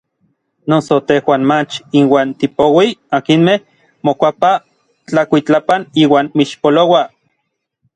[0.69, 3.61] Noso tejuan mach inuan tipouij akinmej
[4.05, 4.57] mokuapaj
[5.07, 7.07] tlakuitlapan iuan mixpolouaj.